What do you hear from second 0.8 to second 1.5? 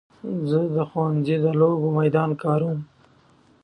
ښوونځي د